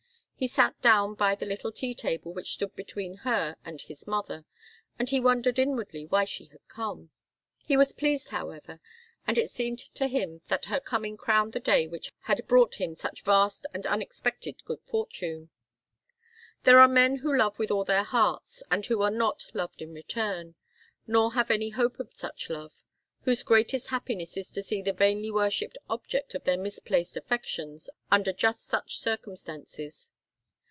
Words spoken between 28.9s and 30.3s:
circumstances.